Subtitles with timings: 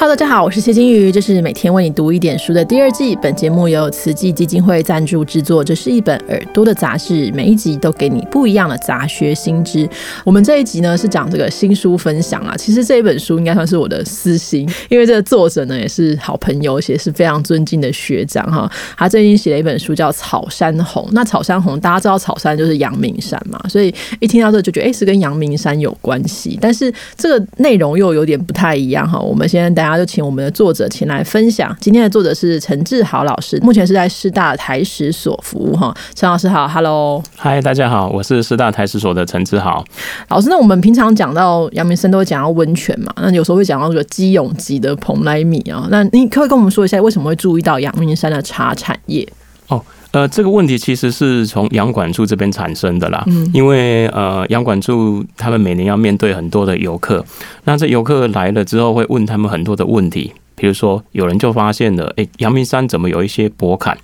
[0.00, 3.16] Hello，大家好，我是谢金鱼，这是每天为你读一点书的第二季。
[3.16, 5.64] 本节目由慈济基金会赞助制作。
[5.64, 9.88] 这是一本耳朵的杂志，每一集都给你不一样的杂学新知。
[10.24, 12.54] 我们这一集呢是讲这个新书分享啊。
[12.56, 18.70] 其实这一本书应该算是我的私心，因为这个作者呢也是好朋友，也是非常尊敬的学长哈。
[18.96, 21.02] 他最近写了一本书叫《草山红》。
[21.10, 26.56] 那草山红，大家知道草山就是阳明山嘛，所以一听到这就觉得哎是跟阳明山有关系。
[26.60, 29.18] 但是这个内容又有点不太一样哈。
[29.18, 31.74] 我们先大家就请我们的作者前来分享。
[31.80, 35.96] 今天的作者是陈志豪老师，目前是在师大台史所服务哈。
[36.14, 39.84] 陈老师好，Hello，嗨，大家好，我是师大台史所的陈志豪
[40.28, 40.48] 老师。
[40.48, 45.86] 那我们平常讲到阳明山都会讲到温泉嘛，那有时候会讲到这个基永吉的蓬莱米啊。
[45.90, 49.26] 那你可以跟我们说一下，为什么会注意到阳明山的茶产业？
[49.68, 53.22] 哦，呃，这个问题其实是从阳管处这边产生的啦。
[53.26, 57.22] 嗯，因为呃，阳管处他们每年要面对很多的游客，
[57.64, 63.96] 那这游客来了之后会问他们很多的问题，比如说有人就发现了，哎，阳明山怎么有一些薄坎？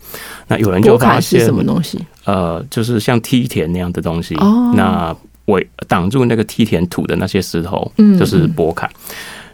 [0.49, 1.99] 那有人就发现什么东西？
[2.27, 4.35] 呃，就是像梯田那样的东西。
[4.35, 8.91] 哦，那围挡住那个梯田土的那些石头，嗯，就是薄坎。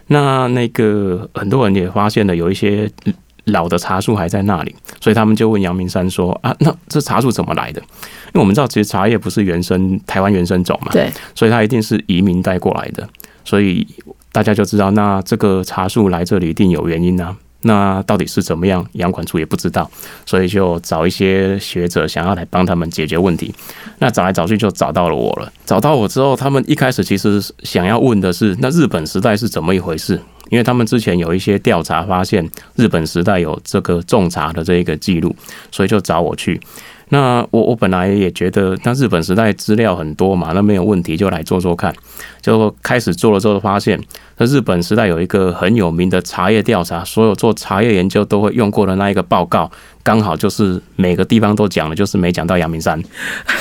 [0.07, 2.91] 那那个很多人也发现了有一些。
[3.45, 7.81] 老的茶树还在那里，所以他们就问阳明山说：“啊，那这茶树怎么来的？
[7.81, 13.07] 因为我们知道，其实茶叶不是原生台湾原生种嘛，对，所以它一定是移民带过来的。
[13.43, 13.85] 所以
[14.31, 17.35] 大家就知道，那这个茶树来这里一定有原因啊。
[17.63, 18.83] 那到底是怎么样？
[18.93, 19.89] 杨管处也不知道，
[20.25, 23.53] 所以就找一些学者想要来帮他们解决问题。
[23.99, 25.51] 那找来找去就找到了我了。
[25.65, 30.19] 找到我之后，他们一开始其实想要问的是，那日本时代是怎么一回事？”
[30.51, 35.33] 因为他们之前有一些调查发现，日本时代有这个种茶的这一个记录，
[35.71, 36.59] 所以就找我去。
[37.13, 41.93] 那我我本来也觉得，那日本时代资料很多嘛，那没有问题，就来做做看。
[42.41, 44.01] 就开始做了之后，发现
[44.37, 49.69] 那日本时代有一个很有名的茶叶调查，所有做茶叶研究都会用过的那一个报告。
[50.03, 53.01] 刚好就是每个地方都讲了，就是没讲到阳明山，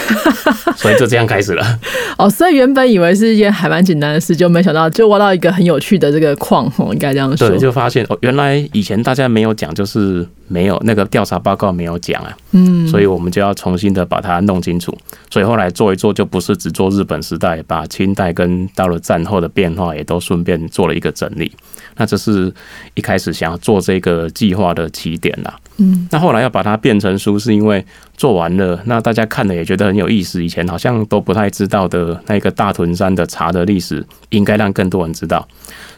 [0.77, 1.79] 所以就这样开始了。
[2.19, 7.49] 哦，所以原本以为是一件还蛮简单的事，就没想到就挖到一个很有趣的这个矿，应该这样说。
[7.49, 12.37] 对，就发现哦，原来以前大家没有讲，就是没有那个调查报告没有讲啊。
[12.51, 14.95] 嗯，所以我们就要重新的把它弄清楚。
[15.31, 21.53] 所以后来做一做，就不是只做日本时代，把清代跟到了战后的变化也都顺便做了一个整理。
[21.97, 22.53] 那这是
[22.95, 25.57] 一开始想要做这个计划的起点啦。
[25.77, 27.85] 嗯，那后来要把它变成书，是因为
[28.21, 30.45] 做完了，那大家看了也觉得很有意思。
[30.45, 35.49] 以前好像都不太知道的那个大屯山的茶的历史，应该让更多人知道。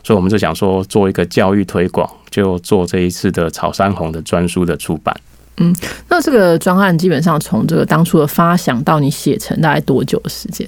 [0.04, 5.12] 所以我们就想说，做一个教育推广，就做这一次的草山红的专书的出版。
[5.56, 5.74] 嗯，
[6.08, 10.64] 那这个专案基本上从这个当初的发想到你写成，大概多久的时间？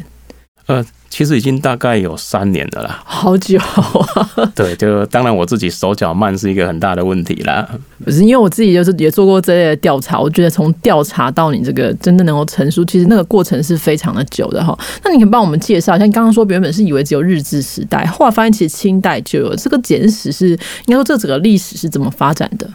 [0.67, 0.85] 呃。
[1.15, 4.51] 其实已经大概有三年了啦，好久啊！
[4.53, 7.65] 对，就当然我自己手脚慢是一个很大的问题啦。
[8.05, 14.77] 不是因为我自己就是也做过这类的调查，我觉得从调查到你这个真的能够成熟，其实那个过程是非常的久的哈。
[15.05, 20.59] 那你可以帮我们介绍，像刚刚说原本是以为只有日治时代，后来发现其实清代就有这个简史，是应
[20.89, 22.69] 该说这整个历史是怎么发展的？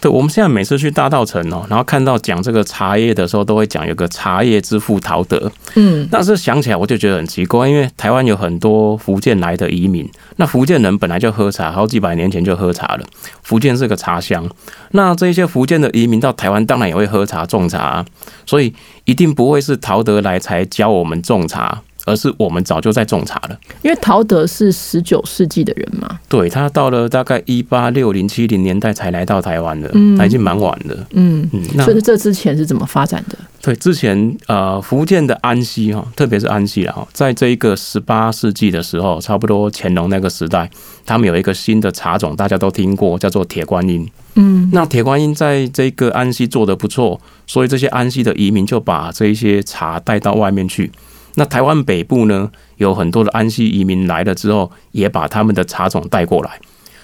[0.00, 5.52] 对，我们现在每次去大道城哦，然后看到讲这个茶叶的时候，都会讲有个茶叶之父陶德。
[5.74, 13.04] 嗯，但是想起来我就觉得很奇怪，因为台湾有很多福建来的移民，那福建人本来就喝茶，好几百年前就喝茶了。
[13.42, 14.48] 福建是个茶乡，
[14.92, 18.02] 那这些福建的移民到台湾，当然也会喝茶种茶，
[18.46, 18.72] 所以
[19.04, 21.82] 一定不会是陶德来才教我们种茶。
[22.10, 26.18] 而是我们早就在种茶了，因为陶德是十九世纪的人嘛。
[26.28, 31.06] 对他到了大概一八六零七零年代才来到台湾的，嗯，已经蛮晚的。
[31.12, 33.38] 嗯嗯，那所以这之前是怎么发展的？
[33.62, 40.68] 对，之前呃，福建的安溪哈，特别是安溪啊，在这一个十八世纪的时候，差不多乾隆那个时代，
[41.04, 44.08] 他们有一个新的茶种，大家都听过，叫做铁观音。
[44.34, 50.90] 嗯，那铁观音在这个安溪做的不错，所以这些安溪的移民就把这一些茶带到外面去。
[51.34, 56.50] 那台湾北部呢，有很多的安溪移民来了之后，也把他们的茶种带过来。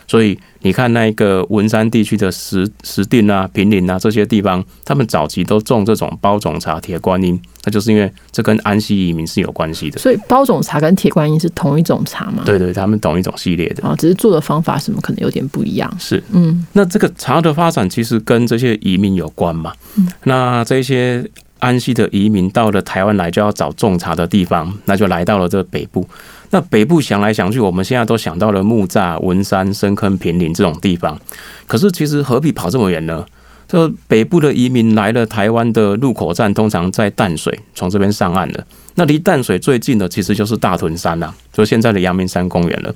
[0.09, 9.99] 所以你看，那个文山地区的石石碇啊、平林啊这些地方，他们早期都种这种包种茶、铁观音，那就是因为这跟安溪移民是有关系的。
[9.99, 12.45] 所以包种茶跟铁观音是同一种茶吗？
[12.47, 15.93] 对对，他们同一种系列的啊，只是做的方法什么可能有点不一样。
[15.99, 19.73] 是，嗯，那这个茶的发展其实跟这些移民有关嘛？
[19.97, 21.29] 嗯，那这些。
[21.59, 26.07] 安溪的移民到了台湾来，就要找种茶的地方，那就来到了这北部。
[26.51, 31.19] 那北部想来想去，我们现在都想到了木栅、文山、深坑、平林这种地方。
[31.67, 33.25] 可是其实何必跑这么远呢？
[33.69, 38.65] 这北部的移民来了台湾的入口站，通常在淡水，从这边上岸的。
[38.99, 42.93] 那离淡水最近的其实就是大屯山啦，就现在的阳明山公园了。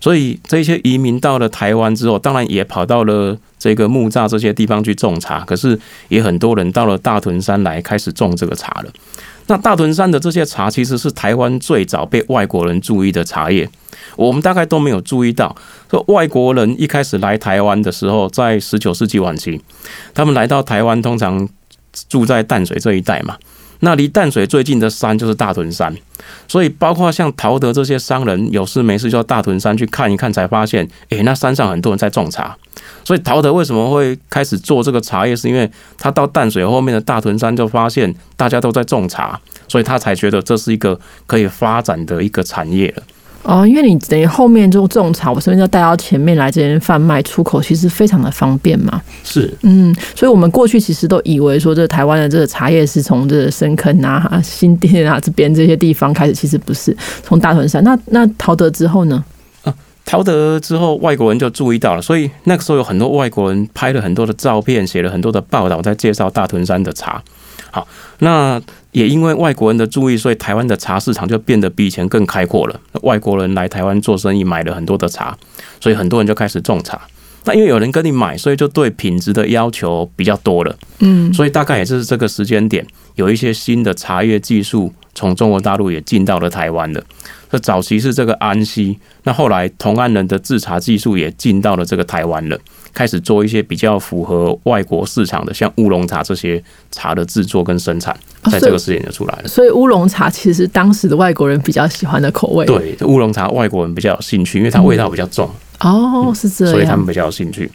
[0.00, 8.90] 所以这些移民到了台湾之后，当然也跑到了这个木栅这些地方去种茶，可是也很多人到了大屯山来开始种这个茶了。
[9.48, 13.68] 那大屯山的这些茶其实是台湾最早被外国人注意的茶叶，
[14.14, 15.54] 我们大概都没有注意到。
[15.90, 19.60] 说外国人一开始来台湾的时候，在十九世纪晚期，
[20.14, 21.48] 他们来到台湾通常
[22.08, 23.36] 住在淡水这一带嘛。
[23.80, 25.94] 那离淡水最近的山就是大屯山，
[26.46, 32.56] 所以包括像陶德这些商人有事没事就到大屯山去看一看，才发现，诶，那山上很多人在种茶。
[33.04, 43.02] 所以陶德为什么会开始做这个茶叶，是因为他到淡水后面的大屯山就发现大家都在种茶，所以他才觉得这是一个可以发展的一个产业了。
[43.42, 49.00] 哦，因为你等于后面就种茶，我顺便就带到前面来这边贩卖出口，其实非常的方便嘛。
[49.24, 57.82] 是，嗯，所以我们过去其实都以为说，这台湾的这个茶叶是从这深坑啊、新店啊这边这些地方开始，其实不是从大屯山。
[57.82, 59.24] 那那陶德之后呢？
[59.64, 67.22] 啊，陶德之后，外国人就注意到了，所以那个时候有很多外国人拍了很多的照片，写了很多的报道，在介绍大屯山的茶。
[67.70, 67.86] 好，
[68.18, 68.60] 那。
[68.92, 72.80] 也因为外国人的注意，所以台湾的茶市场就变得比以前更开阔了。
[73.02, 75.32] 外国人来台湾做生意，买了很多的茶，
[75.78, 77.00] 所以很多人就开始种茶。
[77.44, 80.76] 那因为有人跟你买，所以就对品质的要求比较多了。
[80.98, 82.84] 嗯，所以大概也是这个时间点，
[83.14, 87.00] 有一些新的茶叶技术从中国大陆也进到了台湾了。
[87.48, 92.58] 这早期是这个安溪，那后来同安人的制茶技术也进到了这个台湾了。
[92.92, 98.16] 开始做一些比较符合外国市场的，像乌龙茶这些茶的制作跟生产，
[98.50, 99.48] 在这个时间就出来了。
[99.48, 102.66] 所以乌龙茶其实当时的外国人比较喜欢的口味。
[102.66, 105.48] 对，乌龙茶外国人比较有兴趣，因为它味道比较重。
[105.80, 107.70] 哦，是这样，所以他们比较有兴趣。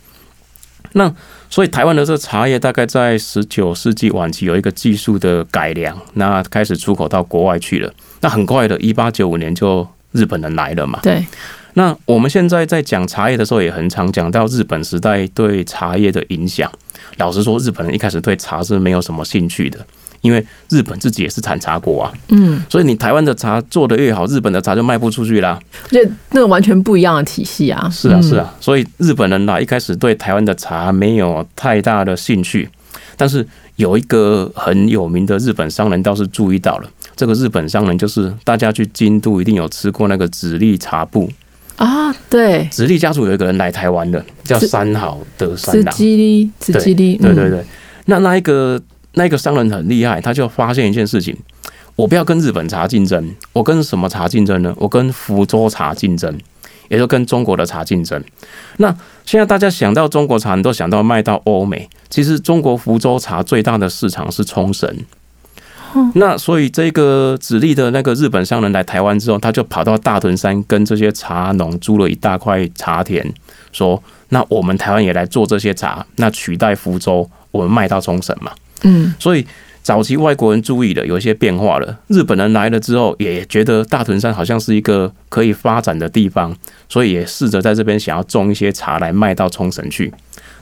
[0.94, 1.14] 那
[1.50, 7.94] 所以台湾的这茶叶大概在十九世纪晚期有一个技术的改良，那开始出口到国外去了。
[8.22, 11.00] 那很快的，一八九五年就日本人来了嘛。
[11.04, 11.26] 对。
[11.78, 16.72] 那我们现在在讲茶叶的时候，也很常讲到日本时代对茶叶的影响。
[17.18, 19.86] 老实说，日本人一开始对茶是没有什么兴趣的，
[20.22, 22.14] 因为日本自己也是产茶国啊。
[22.30, 25.60] 嗯，所以你台湾的茶做得越好，日本的茶就卖不出去啦。
[25.90, 26.02] 这
[26.32, 27.90] 那个完全不一样的体系啊。
[27.92, 28.56] 是啊，是啊。
[28.62, 32.70] 所以日本人呢，一开始对台湾的茶没有太大的兴趣，
[33.18, 33.46] 但是
[33.76, 36.90] 有一个很有名的日本商人倒是注意到了。
[37.18, 41.30] 这个日本商人就是大家去京都一定有吃过那个紫利茶部。
[41.78, 45.94] 啊，对，直隶家族有一个人来台湾的，叫三好德三郎。
[45.94, 47.64] 紫吉紫吉利，对对对。
[48.06, 48.82] 那那一个
[49.14, 51.36] 那一个商人很厉害，他就发现一件事情：
[51.96, 54.74] 我不要跟日本茶竞争，我跟什么茶竞争呢？
[54.78, 56.38] 我跟福州茶竞争，
[56.88, 58.24] 也就跟中国的茶竞争。
[58.78, 58.96] 那
[59.26, 64.96] 现在大家想到中国茶，都想到卖到欧美，其实中国福州茶最大的市场是冲绳。
[66.16, 73.26] 那所以这个直隶的那个日本商人来台湾之后，他就跑到大屯山跟这些茶农租了一大块茶田，
[73.72, 78.52] 说：“那我们台湾也来做这些茶，那取代福州，我们卖到冲绳嘛。”
[78.84, 79.46] 嗯，所以
[79.82, 81.98] 早期外国人注意了有一些变化了。
[82.08, 86.56] 日本人来了之后，也觉得大屯山好像是一个可以发展的地方，
[86.90, 90.14] 所以也试着在这边想要种一些茶来卖到冲绳去。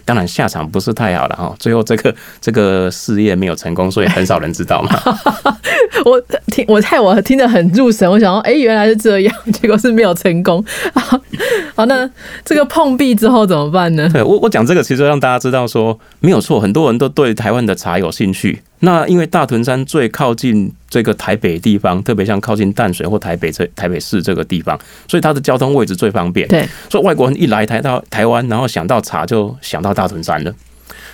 [0.05, 4.99] 当然下场不是太好了哈，最后这个这个事业没有成功，所以很少人知道嘛。
[6.05, 10.63] 我听我害我听得很入神，我想说，哎，原来是这样， 结果是没有成功。
[11.75, 12.09] 好，那
[12.43, 14.09] 这个碰壁之后怎么办呢？
[14.11, 18.61] 对我我讲这个，其实让大家知道说，没有错，很多人都对台湾的茶有兴趣。
[18.85, 26.45] 那因为大屯山最靠近这个台北地方，特别像靠近淡水或台北这台北市这个地方，所以它的交通位置最方便。
[26.49, 30.53] 对，所以外国人一来台到台湾，然后想到茶就想到大屯山了。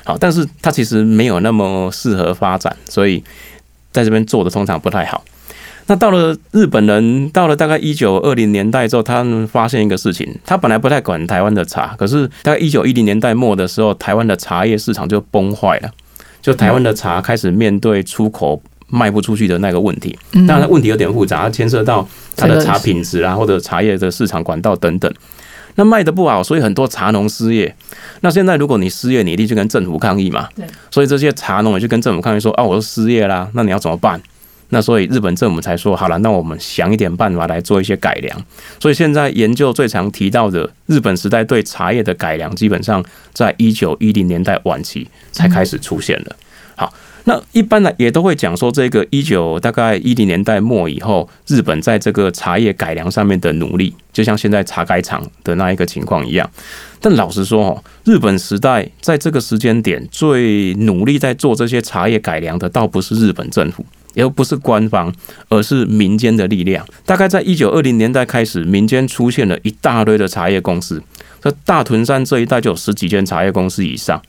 [0.04, 3.24] 好，但是它其实没有那么适合发展，所以
[3.92, 5.24] 在这边做的通常不太好。
[5.86, 15.92] 那到了日本人到了大概一九二零年代之后，他们发现一个事情，他本来不太管台湾的茶，可是大概一九一零年代末的时候，台湾的茶叶市场就崩坏了。
[16.42, 20.18] 就台湾的茶开始面对出口卖不出去的那个问题，
[20.48, 25.14] 当然问题有点复杂，它牵涉到它的茶品质啊，或者茶叶的市场管道等等。
[25.76, 27.74] 那卖的不好，所以很多茶农失业。
[28.22, 30.50] 那现在如果你失业，你一定去跟政府抗议嘛？
[30.56, 30.66] 对。
[30.92, 34.20] 所以这些茶农也去跟政府抗议说：“啊，我都失业啦，那你要怎么办？”
[34.70, 38.46] 那所以日本政府才说：“好了，那我们想一点办法来做一些改良。”
[38.80, 46.36] 所以现在研究最常提到的日本时代对茶叶的改良，基本上在一九一零年代晚期才开始出现了。
[46.76, 56.50] 好，那一般呢也都会讲说，这个一九大概一零年代末以后，日本在这个茶叶改良上面的努力，就像现在茶改厂的那一个情况一样。
[57.02, 63.84] 但老实说哦，日本时代在这个时间点最努力在做这些茶叶改良的，倒不是日本政府。
[64.20, 65.14] 也不是官方，
[65.48, 66.86] 而是民间的力量。
[67.06, 71.02] 大概在一九二零年代开始，民间出现了一大堆的茶叶公司，
[71.40, 74.22] 在大屯山这一带就有十几间茶叶公司以上。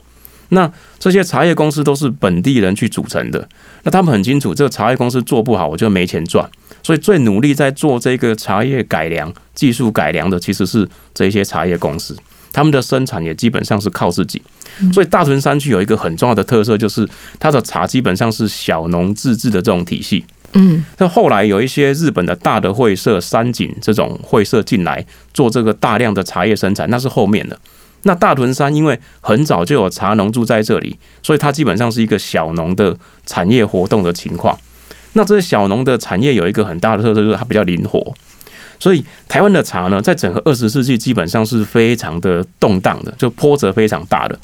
[0.51, 0.69] 那
[0.99, 3.49] 这些茶叶公司都是本地人去组成的，
[3.85, 6.49] 那他们很清楚，这个茶叶公司做不好，我就没钱赚。
[6.83, 12.17] 所以最努力在做这个茶叶改良、技术改良的，其实是这些茶叶公司。
[12.53, 14.41] 他们的生产也基本上是靠自己。
[14.93, 17.07] 所以大屯山区有一个很重要的特色，就是
[17.39, 20.25] 它的茶基本上是小农自治的这种体系。
[20.55, 27.59] 嗯，那后来有一些日本的大的会社、山井这种会社进来做这个大量的茶叶生产，那是后面的。
[28.03, 34.59] 那大屯山因为很早就有茶农住在这里，所以它基本上是一个小农的产业活动的情况。
[35.13, 38.15] 那这些小农的产业有一个很大的特色，就是它比较灵活。
[38.81, 44.37] 所以台湾的茶呢，在整个二十世纪基本上是非常的动荡的，就波折非常大的。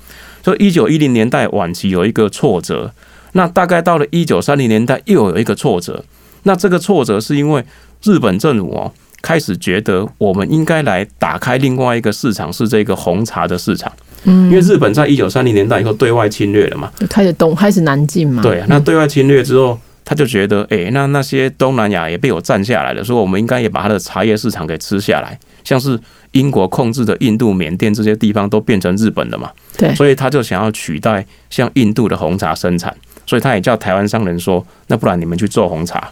[0.44, 2.92] 所以一九一零年代晚期有一个挫折，
[3.32, 6.04] 那大概到了一九三零年代又有一个挫折。
[6.44, 7.64] 那这个挫折是因为
[8.04, 8.92] 日本政府哦。
[9.22, 13.90] 开始觉得我们应该来打开另外一个市场，是这个红茶的市场。
[14.22, 18.40] 嗯，因为日本在一九三零年代以后对外侵略了嘛，开始东开始南进嘛。
[18.40, 25.36] 对，那对外侵略之后，他就觉得，哎，那那些东南亚也被我占下来了，所以我们应该也把他的茶叶市场给吃下来。
[25.64, 25.98] 像是
[26.30, 32.96] 英国控制的印度、缅甸这些地方都变成日本的嘛，对，所以他就想要取代像印度的红茶生产，
[33.26, 36.08] 所以他也叫台湾商人说，那不然你们去做红茶。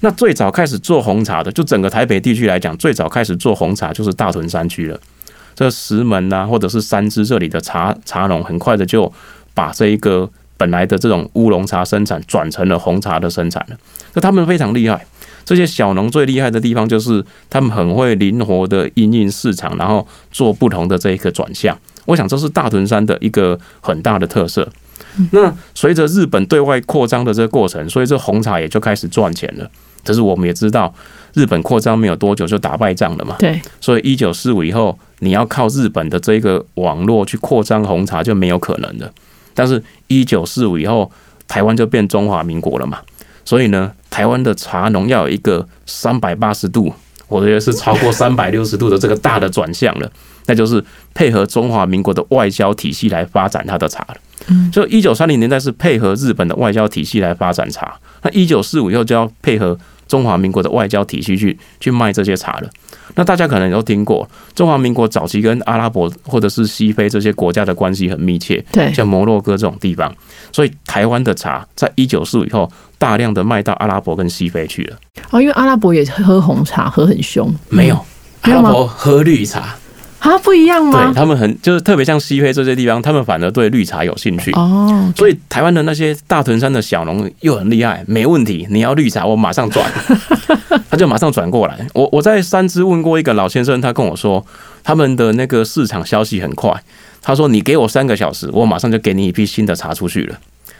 [0.00, 4.98] 那最早开始做红茶的，就整个台北地区来讲，最早开始做红茶就是大屯山区了。
[5.54, 9.12] 这石门呐，或者是三芝这里的茶茶农，很快的就
[9.52, 13.76] 把这一个本来的这种乌龙茶生产转成了红茶的生产了。
[14.14, 15.06] 那他们非常厉害，
[15.44, 21.76] 这些小农最厉害的地方就是他们很会灵活的应应市场，然后做不同的这一个转向。
[22.06, 24.66] 我想这是大屯山的一个很大的特色。
[25.32, 29.68] 那随着日本对外扩张的这个过程，所以这红茶也就开始赚钱了。
[30.04, 30.94] 可是我们也知道，
[31.34, 33.34] 日本扩张没有多久就打败仗了嘛。
[33.38, 39.12] 对，所以一九四五以后，你要靠日本的这个网络去扩张红茶就没有可能的。
[39.56, 41.10] 但是，一九四五以后，
[41.48, 42.98] 台湾就变中华民国了嘛。
[43.44, 46.92] 所以呢，台湾的茶农要有一个三百八十度，
[47.26, 50.08] 我觉得是超过三百六十度的这个大的转向了，
[50.44, 50.84] 那就是
[51.14, 54.16] 配合中华民国的外交体系来发展它的茶了。
[54.48, 59.78] 嗯，就一九三零年代是配合日本的外交体系来发展茶，那一九四五以后就要配合。
[60.06, 62.70] 中华民国的外交体系去去卖这些茶了，
[63.14, 70.14] 那大家可能都听过，中华民国早期跟阿拉伯或者是西非这些国家的关系很密切，对，像摩洛哥这种地方，
[70.52, 74.96] 所以台湾的茶在一九四五以后大量的卖到阿拉伯跟西非去了。
[75.30, 77.52] 哦，因为阿拉伯也喝红茶，喝很凶。
[77.68, 78.06] 没有，
[78.42, 79.76] 阿拉伯喝绿茶。
[80.18, 81.04] 啊，不一样吗？
[81.04, 85.12] 对他们很就是特别像西非这些地方，他们反而对绿茶有兴趣哦。
[85.16, 89.88] 所以台湾的那些大屯山的小农又很厉害，没问题，你要绿茶，我马上转，
[90.90, 91.86] 他就马上转过来。
[91.94, 94.44] 我我在三芝问过一个老先生，他跟我说，
[94.82, 96.72] 他们的那个市场消息很快，
[97.22, 100.36] 他说你给我三个小时，我马上就给你一批新的茶出去了。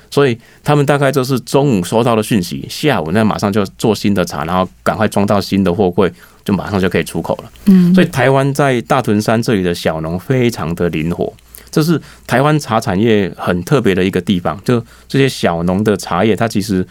[0.08, 6.10] 所以他们大概就是中午收到的讯息，下午那马上就做新的茶，然后赶快装到新的货柜，
[6.46, 7.50] 就马上就可以出口了。
[7.64, 11.30] 嗯，所以台湾在大屯山这里的小农非常的灵活，
[11.72, 14.58] 这是台湾茶产业很特别的一个地方。
[14.64, 16.86] 就这些小农的茶叶，它其实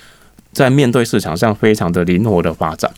[0.51, 2.91] 在面对市场上非常的灵活的发展。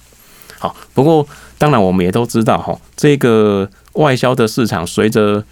[0.57, 1.25] 好，不过
[1.59, 5.43] 当然我们也都知道哈，这个外销的市场随着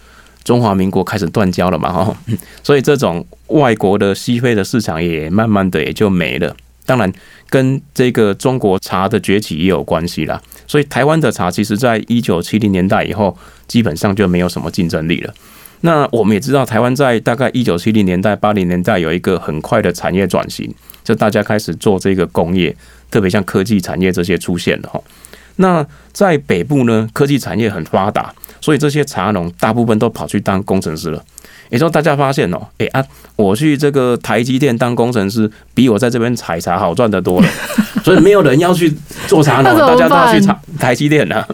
[0.42, 2.16] 中华民国开始断交了嘛，哈，
[2.64, 6.56] 所以这种外国的西非的市场也慢慢的也就没了。
[6.86, 7.12] 当然，
[7.50, 10.40] 跟这个中国茶的崛起也有关系啦。
[10.66, 15.34] 所以台湾的茶其实在一九七零年代以后，基本上就没有什么竞争力了。
[15.82, 20.72] 那我们也知道，台湾在大概一九七零年代、八零年代有一个很快的产业转型，
[21.04, 22.74] 就大家开始做这个工业，
[23.10, 25.00] 特别像科技产业这些出现了哈。
[25.56, 28.32] 那在北部呢，科技产业很发达。
[28.58, 31.22] 所以这些茶农大部分都跑去当工程师了。
[31.70, 33.04] 也就大家发现哦，哎啊，
[33.36, 37.48] 我去这个台积电当工程师，比我在这边采茶好赚得多了。
[38.04, 38.94] 所以没有人要去
[39.26, 41.46] 做茶农，大家都要去茶台积电了。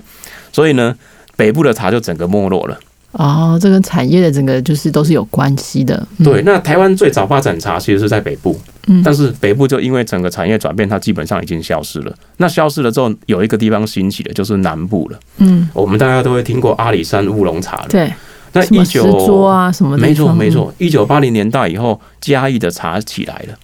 [0.53, 0.95] 所以呢，
[1.37, 2.79] 北部的茶就整个没落了。
[3.13, 6.07] 哦，这跟产业的整个就是都是有关系的。
[6.25, 8.59] 对，那台湾最早发展茶其实是在北部，
[9.05, 12.15] 但是北部就因为整个产业转变，它基本上已经消失了。
[12.39, 15.19] 那消失了之后，有一个地方兴起的，就是南部了。
[15.39, 17.89] 嗯，我们大家都会听过阿里山乌龙茶了。
[17.91, 18.11] 对，
[18.53, 19.97] 那一九桌啊什么？
[19.97, 23.59] 没错没错，一九八零年代以后，嘉义的茶起来了。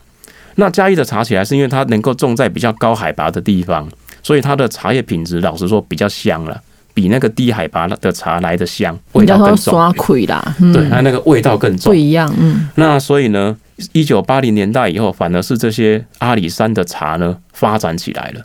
[0.57, 3.88] 那嘉义的茶起来是因为它能够种在比较高海拔的地方，
[4.23, 6.61] 所以它的茶叶品质，老实说比较香了。
[6.95, 9.73] 比那个低海拔的茶来的香，味道更重。
[9.73, 9.92] 刷
[10.26, 12.28] 啦，对，它那个味道更重，不一样。
[12.37, 13.57] 嗯，那所以呢，
[13.92, 18.40] 一九八零年代以后，反而是这些阿里山的茶呢发展起来了。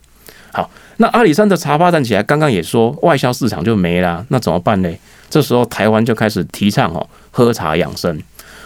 [0.53, 4.89] 好，那阿里山的茶发展起来，刚刚也说外销市场就没了，那怎么办呢？
[5.29, 8.21] 这时候台湾就开始提倡哦，喝茶养生。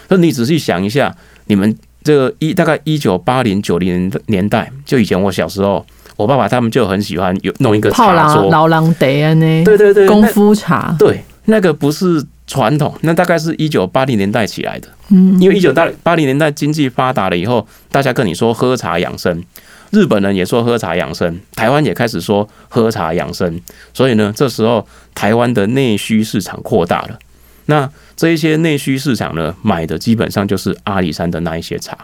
[0.08, 1.14] 那你仔细想一下，
[1.46, 5.84] 你们这个一大概一九八零九零年代，就以前我小时候，
[6.16, 14.88] 我爸爸他们就很喜欢有弄一个泡茶桌，老郎得呢，对对对，功夫茶，对，那个不是传统，那大概是一九八零年代起来的。
[15.08, 19.42] 嗯，因为一九八八零年代经济发达了以后，大家跟你说喝茶养生，
[19.90, 23.60] 日本人也说喝茶养生，台湾也开始说喝茶养生，
[23.92, 27.18] 所以呢，这时候台湾的内需市场扩大了。
[27.66, 31.96] 那这一些内需市场呢，买的基本上就是阿里山的那一些茶，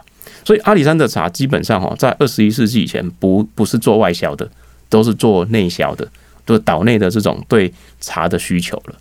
[0.44, 4.48] 所以阿里山的茶基本上哈，在二十一世纪以前不不是做外销的，
[4.88, 6.06] 都是做内销的，
[6.46, 8.94] 就岛内的这种对茶的需求了。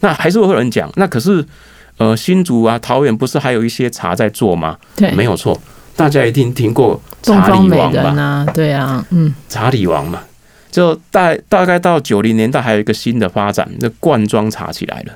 [0.00, 1.44] 那还是会有人讲，那可是。
[1.96, 4.76] 呃，新竹啊，桃园不是还有一些茶在做吗？
[4.96, 5.56] 对，没有错，
[5.96, 8.22] 大家一定听过东茶里王吧？
[8.22, 10.20] 啊，对啊，嗯，茶里王嘛，
[10.70, 15.12] 就大大概到九零年代还有一个新的发展，那罐装茶起来了。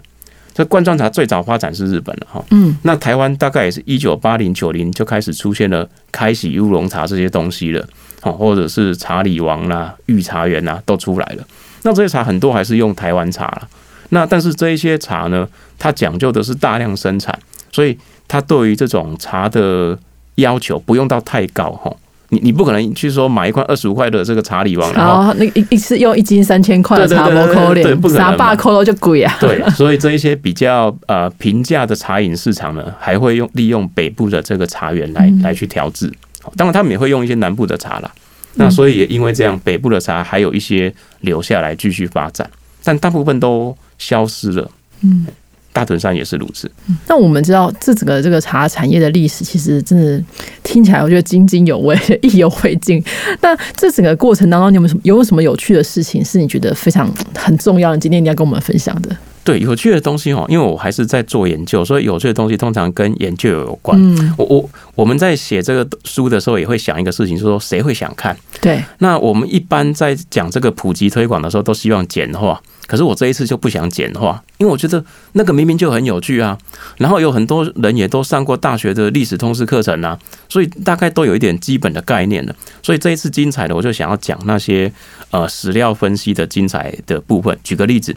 [0.54, 7.86] 这罐装茶最早发展是日本了哈，嗯，那台湾大概也是一九八零九零就开始出现了开喜乌龙茶这些东西了，
[8.22, 11.44] 哦，或者是茶里王啦、御茶园啦都出来了。
[11.82, 13.68] 那这些茶很多还是用台湾茶了。
[14.08, 15.46] 那但是这一些茶呢，
[15.78, 17.38] 它讲究的是大量生产，
[17.70, 19.96] 所以它对于这种茶的
[20.38, 21.94] 要求不用到太高哈。
[22.30, 36.12] 你你不可能去说买一罐二十五块的这个茶里王，然后那一一次用一斤三千块的茶包扣脸，不可能啥把扣了就贵啊，对，所以这一些比较呃平价的茶饮市场呢，还会用利用北部的这个茶园来嗯来去调制。
[36.54, 38.10] 当然，他们也会用一些南部的茶啦。
[38.56, 42.46] 那所以也因为这样，北部的茶还有一些留下来继续发展，
[42.84, 44.70] 但大部分都消失了。
[45.00, 45.26] 嗯。
[45.72, 46.70] 大屯山也是如此。
[47.06, 50.22] 那我们知道这整个这个茶产业的历史，其实真的
[50.62, 53.02] 听起来我觉得津津有味，意犹未尽。
[53.40, 57.98] 那这整个过程当中，你有没有什么有没有什么有趣的事情是你觉得非常很重要的？
[57.98, 59.16] 今天你要跟我们分享的？
[59.48, 63.98] 对，有趣的东西哦，因为我还是在做研究，所以有趣的东西通常跟研究有关。
[63.98, 68.36] 嗯，我我我们在写这个书的时候，也会想一个事情，就是说谁会想看？
[68.60, 72.60] 对，那我们一般在讲这个普及推广的时候，都希望简化。
[72.86, 76.56] 可是我这一次就不想简化，因为我觉得那个明明就很有趣啊。
[76.96, 82.54] 然后有很多人也都上过大学的历史通识课程啊，所以大概都有一点基本的概念了。
[82.82, 84.90] 所以这一次精彩的，我就想要讲那些
[85.30, 87.58] 呃史料分析的精彩的部分。
[87.62, 88.16] 举个例子，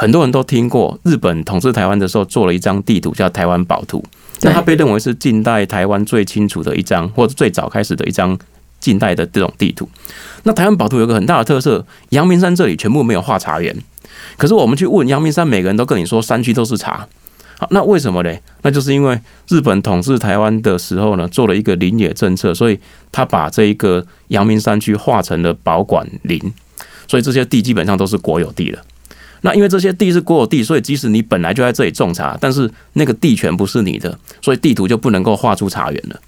[0.00, 4.02] 很多人都听过日本统治台湾的时候做了一张地图，叫台湾宝图。
[4.40, 8.34] 那它被认为是近代台湾最清楚的一张，或者最早开始的一张
[8.80, 9.86] 近代的这种地图。
[10.44, 13.76] 那台湾宝图有个很大的特色，阳明山这里全部没有画茶园。
[14.38, 17.06] 可是我们去问阳明山，每个人都跟你说山区都是茶。
[17.58, 18.34] 好，那为什么呢？
[18.62, 22.80] 那就是因为日本统治台湾的时候呢，做了一个林野政策，所以
[23.12, 26.40] 他把这一个阳明山区划成了保管林，
[27.06, 28.80] 所以这些地基本上都是国有地了。
[29.42, 36.20] 那因为这些地是国有地，所以即使你本来就在这里种茶，但是那个地权不是你的，所以地图就不能够画出茶园了。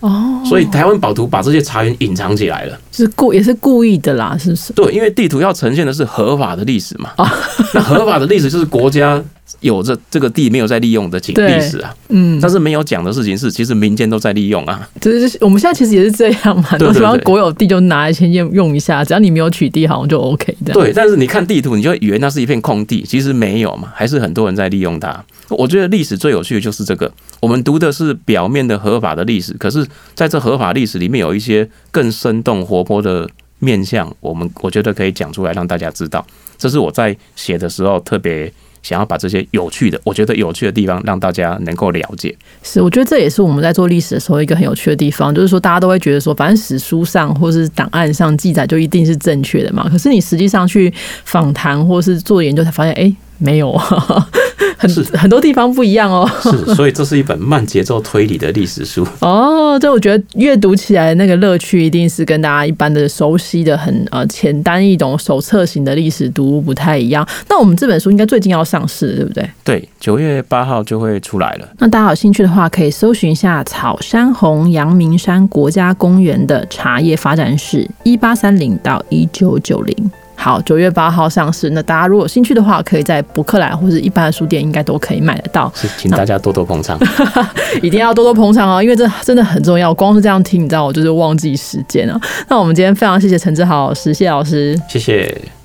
[0.00, 2.78] 哦，所以台湾宝图把这些茶园隐藏起来了。
[2.90, 4.72] 是故也是故意的啦，是不是？
[4.72, 7.10] 对，因为地图要呈现的是合法的历史嘛。
[7.74, 9.22] 那合法的历史就是国家
[9.60, 11.94] 有着这个地没有在利用的历历史啊。
[12.08, 14.88] 嗯，但是没有讲的事情是，其实民间都在利用啊。
[15.00, 20.72] 就是我们现在其实也是这样嘛，很多对对地方对国有地就拿来先用用一下，只要你没有取缔，好像就 OK 的。
[20.72, 25.22] 对，但是你看地图，你就以为那是一片空地，其实没有嘛，还是很多人在利用它。
[25.48, 36.24] 我觉得历史最有趣的就是这个，我们读的是表面的合法的历史，可是在这合法历史里面有一些更生动活泼的面向，我们我觉得可以讲出来让大家知道。
[36.58, 42.36] 这是我在写的时候特别想要把这些有趣的，我觉得有趣的地方让大家能够了解。
[42.62, 49.88] 是，我觉得这也是我们在做历史的时候一个很有趣的地方，就是说大家都会觉得说，反正史书上或是档案上记载就一定是正确的嘛。
[49.88, 50.92] 可是你实际上去
[51.24, 53.72] 访谈或是做研究，才发现，哎、没有，
[54.76, 56.30] 很很多地方不一样哦。
[56.42, 59.06] 是，所以这是一本慢节奏推理的历史书。
[59.20, 67.26] 哦，这我觉得阅读起来那个乐趣一定是跟大家一般的熟悉的很呃简单易懂手册型的历史读物不太一样。
[67.48, 69.50] 那我们这本书应该最近要上市，对不对？
[69.64, 71.68] 对，九月八号就会出来了。
[71.78, 80.10] 那大家有兴趣的话，可以搜寻一下草山红阳明山国家公园的茶叶发展史，一八三零到一九九零。
[80.42, 81.68] 好，九月八号上市。
[81.70, 85.70] 那大家如果有兴趣的话，可以在博客来或者一般的书店应该都可以买得到。
[85.76, 86.98] 是，请大家多多捧场。
[87.82, 89.92] 一定要多多捧场哦，因为这真的很重要。
[89.92, 92.18] 光是这样听，你知道我就是忘记时间了。
[92.48, 94.80] 那我们今天非常谢谢陈志豪老师，谢谢老师。
[94.88, 95.59] 谢谢。